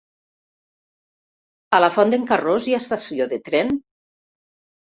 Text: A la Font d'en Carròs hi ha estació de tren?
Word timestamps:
A 1.77 1.81
la 1.85 1.91
Font 1.99 2.15
d'en 2.15 2.27
Carròs 2.33 2.67
hi 2.67 2.75
ha 2.75 2.81
estació 2.85 3.31
de 3.37 3.43
tren? 3.53 3.73